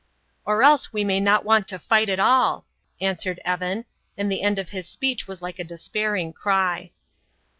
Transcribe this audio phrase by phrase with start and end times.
[0.45, 2.65] "Or else we may not want to fight at all,"
[2.99, 3.85] answered Evan,
[4.17, 6.89] and the end of his speech was like a despairing cry.